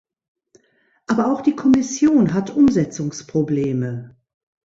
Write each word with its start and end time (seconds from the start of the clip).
Aber 1.05 1.31
auch 1.31 1.41
die 1.41 1.55
Kommission 1.55 2.33
hat 2.33 2.49
Umsetzungsprobleme. 2.49 4.15